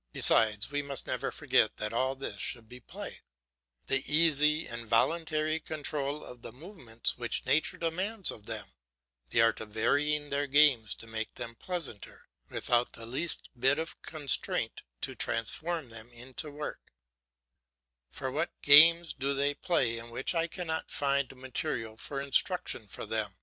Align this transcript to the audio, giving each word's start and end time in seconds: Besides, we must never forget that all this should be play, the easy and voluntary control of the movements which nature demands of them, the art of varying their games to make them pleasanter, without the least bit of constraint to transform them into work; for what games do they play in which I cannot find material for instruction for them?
Besides, 0.13 0.71
we 0.71 0.81
must 0.81 1.05
never 1.05 1.29
forget 1.31 1.77
that 1.77 1.93
all 1.93 2.15
this 2.15 2.39
should 2.41 2.67
be 2.67 2.79
play, 2.79 3.19
the 3.85 4.03
easy 4.11 4.65
and 4.65 4.87
voluntary 4.87 5.59
control 5.59 6.25
of 6.25 6.41
the 6.41 6.51
movements 6.51 7.19
which 7.19 7.45
nature 7.45 7.77
demands 7.77 8.31
of 8.31 8.47
them, 8.47 8.65
the 9.29 9.43
art 9.43 9.59
of 9.61 9.69
varying 9.69 10.31
their 10.31 10.47
games 10.47 10.95
to 10.95 11.05
make 11.05 11.35
them 11.35 11.53
pleasanter, 11.53 12.27
without 12.49 12.93
the 12.93 13.05
least 13.05 13.51
bit 13.55 13.77
of 13.77 14.01
constraint 14.01 14.81
to 15.01 15.13
transform 15.13 15.91
them 15.91 16.09
into 16.11 16.49
work; 16.49 16.95
for 18.09 18.31
what 18.31 18.59
games 18.63 19.13
do 19.13 19.35
they 19.35 19.53
play 19.53 19.99
in 19.99 20.09
which 20.09 20.33
I 20.33 20.47
cannot 20.47 20.89
find 20.89 21.35
material 21.37 21.95
for 21.95 22.19
instruction 22.19 22.87
for 22.87 23.05
them? 23.05 23.35